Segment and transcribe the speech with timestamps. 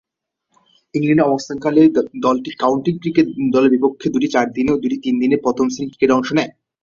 [0.95, 1.81] ইংল্যান্ডে অবস্থানকালে
[2.25, 6.51] দলটি কাউন্টি ক্রিকেট দলের বিপক্ষে দুইটি চারদিনের ও দুইটি তিনদিনের প্রথম-শ্রেণীর ক্রিকেটে অংশ নেয়।